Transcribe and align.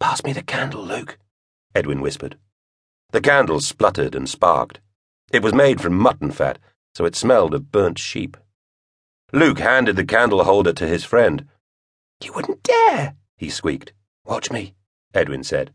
Pass 0.00 0.24
me 0.24 0.32
the 0.32 0.42
candle, 0.42 0.82
Luke, 0.82 1.18
Edwin 1.74 2.00
whispered. 2.00 2.38
The 3.10 3.20
candle 3.20 3.60
spluttered 3.60 4.14
and 4.14 4.28
sparked. 4.28 4.80
It 5.30 5.42
was 5.42 5.52
made 5.52 5.80
from 5.80 5.94
mutton 5.94 6.30
fat, 6.30 6.58
so 6.94 7.04
it 7.04 7.14
smelled 7.14 7.52
of 7.52 7.70
burnt 7.70 7.98
sheep. 7.98 8.38
Luke 9.32 9.58
handed 9.58 9.96
the 9.96 10.04
candle 10.04 10.42
holder 10.42 10.72
to 10.72 10.86
his 10.88 11.04
friend. 11.04 11.46
You 12.24 12.32
wouldn't 12.32 12.62
dare, 12.62 13.14
he 13.36 13.50
squeaked. 13.50 13.92
Watch 14.24 14.50
me, 14.50 14.74
Edwin 15.12 15.44
said. 15.44 15.72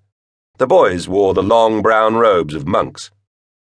The 0.57 0.67
boys 0.67 1.07
wore 1.07 1.35
the 1.35 1.43
long 1.43 1.83
brown 1.83 2.15
robes 2.15 2.55
of 2.55 2.67
monks. 2.67 3.11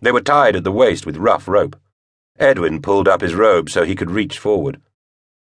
They 0.00 0.10
were 0.10 0.20
tied 0.20 0.56
at 0.56 0.64
the 0.64 0.72
waist 0.72 1.06
with 1.06 1.16
rough 1.16 1.46
rope. 1.46 1.76
Edwin 2.36 2.82
pulled 2.82 3.06
up 3.06 3.20
his 3.20 3.34
robe 3.34 3.70
so 3.70 3.84
he 3.84 3.94
could 3.94 4.10
reach 4.10 4.38
forward. 4.38 4.80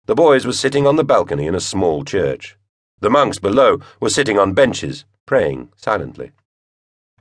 The 0.05 0.16
boys 0.16 0.45
were 0.45 0.54
sitting 0.54 0.88
on 0.88 0.95
the 0.95 1.04
balcony 1.04 1.45
in 1.45 1.55
a 1.55 1.59
small 1.59 2.04
church. 2.04 2.57
The 3.04 3.10
monks 3.10 3.38
below 3.38 3.82
were 4.00 4.10
sitting 4.10 4.40
on 4.40 4.54
benches, 4.54 5.04
praying 5.26 5.74
silently. 5.76 6.32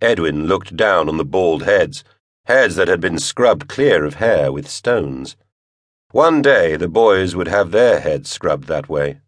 Edwin 0.01 0.47
looked 0.47 0.77
down 0.77 1.09
on 1.09 1.17
the 1.17 1.25
bald 1.25 1.65
heads, 1.65 2.05
heads 2.45 2.77
that 2.77 2.87
had 2.87 3.01
been 3.01 3.19
scrubbed 3.19 3.67
clear 3.67 4.05
of 4.05 4.15
hair 4.15 4.53
with 4.53 4.71
stones. 4.71 5.37
One 6.13 6.41
day 6.41 6.77
the 6.77 6.87
boys 6.87 7.35
would 7.35 7.49
have 7.49 7.73
their 7.73 7.99
heads 7.99 8.31
scrubbed 8.31 8.69
that 8.69 8.89
way. 8.89 9.23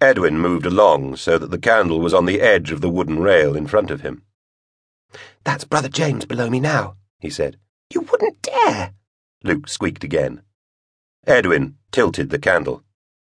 Edwin 0.00 0.40
moved 0.40 0.66
along 0.66 1.18
so 1.18 1.38
that 1.38 1.52
the 1.52 1.66
candle 1.70 2.00
was 2.00 2.12
on 2.12 2.24
the 2.24 2.40
edge 2.40 2.72
of 2.72 2.80
the 2.80 2.90
wooden 2.90 3.20
rail 3.20 3.54
in 3.54 3.68
front 3.68 3.92
of 3.92 4.00
him. 4.00 4.24
That's 5.44 5.62
Brother 5.62 5.88
James 5.88 6.24
below 6.24 6.50
me 6.50 6.58
now, 6.58 6.96
he 7.20 7.30
said. 7.30 7.58
You 7.92 8.00
wouldn't 8.00 8.42
dare, 8.42 8.94
Luke 9.44 9.68
squeaked 9.68 10.02
again. 10.02 10.42
Edwin 11.28 11.76
tilted 11.92 12.30
the 12.30 12.40
candle. 12.40 12.82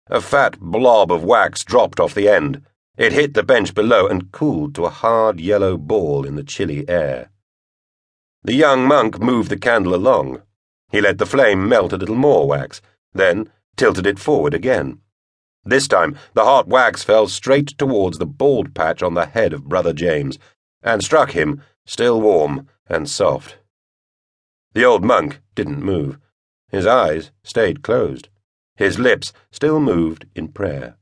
A 0.07 0.21
fat 0.21 0.59
blob 0.59 1.11
of 1.11 1.23
wax 1.23 1.63
dropped 1.63 1.99
off 1.99 2.13
the 2.13 2.27
end. 2.27 2.63
It 2.97 3.13
hit 3.13 3.33
the 3.33 3.43
bench 3.43 3.73
below 3.73 4.07
and 4.07 4.31
cooled 4.31 4.75
to 4.75 4.85
a 4.85 4.89
hard 4.89 5.39
yellow 5.39 5.77
ball 5.77 6.25
in 6.25 6.35
the 6.35 6.43
chilly 6.43 6.87
air. 6.89 7.29
The 8.43 8.53
young 8.55 8.87
monk 8.87 9.19
moved 9.19 9.49
the 9.49 9.57
candle 9.57 9.93
along. 9.93 10.41
He 10.91 10.99
let 10.99 11.17
the 11.17 11.25
flame 11.25 11.69
melt 11.69 11.93
a 11.93 11.97
little 11.97 12.15
more 12.15 12.47
wax, 12.47 12.81
then 13.13 13.49
tilted 13.77 14.05
it 14.05 14.19
forward 14.19 14.53
again. 14.53 14.99
This 15.63 15.87
time, 15.87 16.17
the 16.33 16.43
hot 16.43 16.67
wax 16.67 17.03
fell 17.03 17.27
straight 17.27 17.77
towards 17.77 18.17
the 18.17 18.25
bald 18.25 18.73
patch 18.73 19.03
on 19.03 19.13
the 19.13 19.27
head 19.27 19.53
of 19.53 19.69
Brother 19.69 19.93
James, 19.93 20.39
and 20.81 21.03
struck 21.03 21.31
him, 21.31 21.61
still 21.85 22.19
warm 22.19 22.67
and 22.87 23.07
soft. 23.07 23.57
The 24.73 24.83
old 24.83 25.03
monk 25.03 25.41
didn't 25.53 25.83
move. 25.83 26.17
His 26.69 26.87
eyes 26.87 27.31
stayed 27.43 27.83
closed. 27.83 28.29
His 28.75 28.99
lips 28.99 29.33
still 29.51 29.79
moved 29.79 30.25
in 30.35 30.47
prayer. 30.49 30.97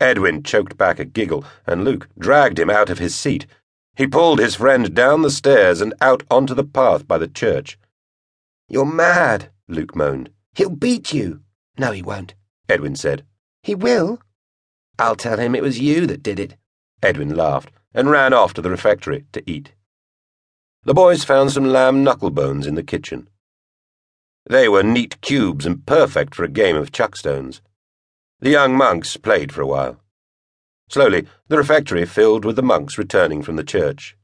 Edwin 0.00 0.42
choked 0.42 0.76
back 0.76 0.98
a 0.98 1.04
giggle, 1.04 1.44
and 1.66 1.84
Luke 1.84 2.08
dragged 2.18 2.58
him 2.58 2.70
out 2.70 2.90
of 2.90 2.98
his 2.98 3.14
seat. 3.14 3.46
He 3.96 4.06
pulled 4.06 4.38
his 4.38 4.56
friend 4.56 4.94
down 4.94 5.22
the 5.22 5.30
stairs 5.30 5.80
and 5.80 5.94
out 6.00 6.24
onto 6.30 6.54
the 6.54 6.64
path 6.64 7.06
by 7.06 7.18
the 7.18 7.28
church. 7.28 7.78
You're 8.68 8.86
mad, 8.86 9.50
Luke 9.68 9.94
moaned. 9.94 10.30
He'll 10.54 10.70
beat 10.70 11.12
you. 11.12 11.42
No, 11.78 11.92
he 11.92 12.02
won't, 12.02 12.34
Edwin 12.68 12.96
said. 12.96 13.24
He 13.62 13.74
will. 13.74 14.20
I'll 14.98 15.16
tell 15.16 15.38
him 15.38 15.54
it 15.54 15.62
was 15.62 15.80
you 15.80 16.06
that 16.06 16.22
did 16.22 16.40
it. 16.40 16.56
Edwin 17.02 17.34
laughed 17.34 17.70
and 17.92 18.10
ran 18.10 18.32
off 18.32 18.54
to 18.54 18.62
the 18.62 18.70
refectory 18.70 19.24
to 19.32 19.48
eat. 19.48 19.74
The 20.84 20.94
boys 20.94 21.24
found 21.24 21.52
some 21.52 21.64
lamb 21.64 22.04
knuckle 22.04 22.30
bones 22.30 22.66
in 22.66 22.74
the 22.74 22.82
kitchen. 22.82 23.28
They 24.46 24.68
were 24.68 24.82
neat 24.82 25.20
cubes 25.20 25.64
and 25.64 25.86
perfect 25.86 26.34
for 26.34 26.44
a 26.44 26.48
game 26.48 26.76
of 26.76 26.92
chuckstones. 26.92 27.60
The 28.40 28.50
young 28.50 28.76
monks 28.76 29.16
played 29.16 29.52
for 29.52 29.62
a 29.62 29.66
while. 29.66 30.00
Slowly, 30.88 31.26
the 31.48 31.56
refectory 31.56 32.04
filled 32.04 32.44
with 32.44 32.56
the 32.56 32.62
monks 32.62 32.98
returning 32.98 33.42
from 33.42 33.56
the 33.56 33.64
church. 33.64 34.16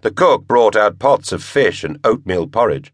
The 0.00 0.10
cook 0.10 0.48
brought 0.48 0.74
out 0.74 0.98
pots 0.98 1.30
of 1.30 1.44
fish 1.44 1.84
and 1.84 2.00
oatmeal 2.02 2.48
porridge. 2.48 2.92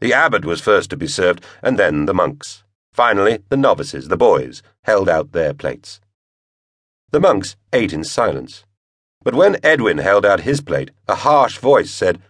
The 0.00 0.14
abbot 0.14 0.46
was 0.46 0.62
first 0.62 0.88
to 0.90 0.96
be 0.96 1.06
served, 1.06 1.44
and 1.62 1.78
then 1.78 2.06
the 2.06 2.14
monks. 2.14 2.64
Finally, 2.92 3.40
the 3.50 3.56
novices, 3.56 4.08
the 4.08 4.16
boys, 4.16 4.62
held 4.84 5.08
out 5.08 5.32
their 5.32 5.52
plates. 5.52 6.00
The 7.10 7.20
monks 7.20 7.56
ate 7.72 7.92
in 7.92 8.02
silence. 8.02 8.64
But 9.22 9.34
when 9.34 9.58
Edwin 9.62 9.98
held 9.98 10.24
out 10.24 10.40
his 10.40 10.60
plate, 10.62 10.90
a 11.06 11.16
harsh 11.16 11.58
voice 11.58 11.90
said, 11.90 12.20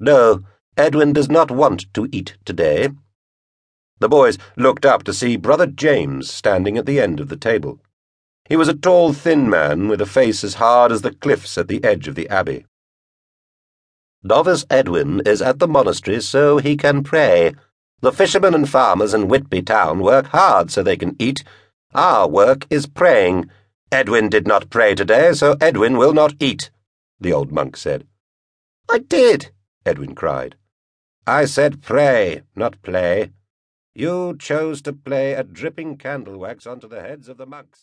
No, 0.00 0.42
Edwin 0.76 1.12
does 1.12 1.28
not 1.28 1.50
want 1.50 1.92
to 1.94 2.08
eat 2.12 2.38
today. 2.44 2.90
The 3.98 4.08
boys 4.08 4.38
looked 4.56 4.84
up 4.84 5.04
to 5.04 5.12
see 5.12 5.36
Brother 5.36 5.66
James 5.66 6.30
standing 6.30 6.76
at 6.76 6.86
the 6.86 7.00
end 7.00 7.18
of 7.20 7.28
the 7.28 7.36
table. 7.36 7.80
He 8.48 8.56
was 8.56 8.68
a 8.68 8.74
tall, 8.74 9.12
thin 9.12 9.48
man 9.48 9.88
with 9.88 10.00
a 10.00 10.06
face 10.06 10.44
as 10.44 10.54
hard 10.54 10.92
as 10.92 11.02
the 11.02 11.12
cliffs 11.12 11.56
at 11.58 11.68
the 11.68 11.82
edge 11.82 12.06
of 12.06 12.14
the 12.14 12.28
abbey. 12.28 12.66
Novice 14.22 14.64
Edwin 14.70 15.22
is 15.24 15.40
at 15.40 15.58
the 15.58 15.68
monastery 15.68 16.20
so 16.20 16.58
he 16.58 16.76
can 16.76 17.02
pray, 17.02 17.54
the 18.00 18.12
fishermen 18.12 18.54
and 18.54 18.68
farmers 18.68 19.14
in 19.14 19.28
Whitby 19.28 19.62
town 19.62 20.00
work 20.00 20.26
hard 20.26 20.70
so 20.70 20.82
they 20.82 20.96
can 20.96 21.16
eat. 21.18 21.42
Our 21.94 22.28
work 22.28 22.66
is 22.68 22.86
praying. 22.86 23.48
Edwin 23.90 24.28
did 24.28 24.46
not 24.46 24.68
pray 24.68 24.94
today, 24.94 25.32
so 25.32 25.56
Edwin 25.60 25.96
will 25.96 26.12
not 26.12 26.34
eat, 26.38 26.70
the 27.18 27.32
old 27.32 27.50
monk 27.50 27.76
said. 27.76 28.06
I 28.90 28.98
did, 28.98 29.50
Edwin 29.86 30.14
cried. 30.14 30.56
I 31.26 31.46
said 31.46 31.82
pray, 31.82 32.42
not 32.54 32.80
play. 32.82 33.30
You 33.98 34.36
chose 34.38 34.82
to 34.82 34.92
play 34.92 35.32
a 35.32 35.42
dripping 35.42 35.96
candle 35.96 36.36
wax 36.36 36.66
onto 36.66 36.86
the 36.86 37.00
heads 37.00 37.30
of 37.30 37.38
the 37.38 37.46
monks. 37.46 37.70